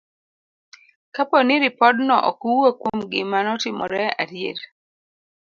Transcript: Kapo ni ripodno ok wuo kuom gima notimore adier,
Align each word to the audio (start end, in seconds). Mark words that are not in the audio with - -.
Kapo 1.15 1.37
ni 1.47 1.55
ripodno 1.63 2.15
ok 2.29 2.39
wuo 2.55 2.69
kuom 2.79 2.97
gima 3.11 3.39
notimore 3.45 4.03
adier, 4.21 4.59